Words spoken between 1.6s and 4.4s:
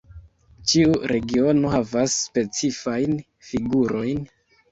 havas specifajn figurojn.